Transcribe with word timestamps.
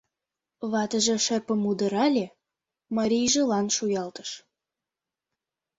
Ватыже 0.71 1.15
шырпым 1.25 1.61
удырале, 1.69 2.25
марийжылан 2.95 3.65
шуялтыш. 3.75 4.29